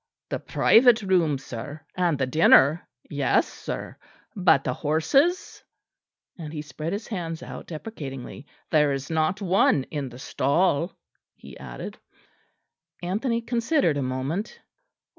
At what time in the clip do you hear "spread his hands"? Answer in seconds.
6.63-7.43